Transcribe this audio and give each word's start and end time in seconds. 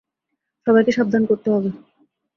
সবাইকে 0.67 0.91
সাবধান 0.91 1.23
করতে 1.25 1.47
হবে। 1.51 1.69